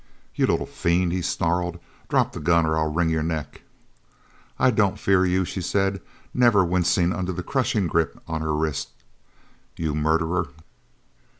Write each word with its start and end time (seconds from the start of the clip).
"You 0.33 0.47
little 0.47 0.65
fiend," 0.65 1.11
he 1.11 1.21
snarled, 1.21 1.77
"drop 2.09 2.33
the 2.33 2.39
gun, 2.39 2.65
or 2.65 2.75
I'll 2.75 2.91
wring 2.91 3.11
your 3.11 3.21
neck." 3.21 3.61
"I 4.57 4.71
don't 4.71 4.97
fear 4.97 5.27
you," 5.27 5.45
she 5.45 5.61
said, 5.61 6.01
never 6.33 6.65
wincing 6.65 7.13
under 7.13 7.31
the 7.33 7.43
crushing 7.43 7.85
grip 7.85 8.19
on 8.27 8.41
her 8.41 8.55
wrists, 8.55 8.93
"you 9.77 9.93
murderer!" 9.93 10.47